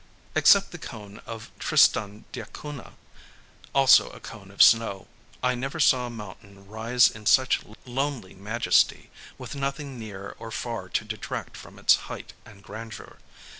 Except 0.33 0.71
the 0.71 0.79
cone 0.79 1.21
of 1.27 1.51
Tristan 1.59 2.25
d'Acunha—also 2.31 4.09
a 4.09 4.19
cone 4.19 4.49
of 4.49 4.63
snow—I 4.63 5.53
never 5.53 5.79
saw 5.79 6.07
a 6.07 6.09
mountain 6.09 6.67
rise 6.67 7.11
in 7.11 7.27
such 7.27 7.61
lonely 7.85 8.33
majesty, 8.33 9.11
with 9.37 9.53
nothing 9.53 9.99
near 9.99 10.35
or 10.39 10.49
far 10.49 10.89
to 10.89 11.05
detract 11.05 11.55
from 11.55 11.77
its 11.77 11.97
height 12.09 12.33
and 12.47 12.63
grandeur. 12.63 13.19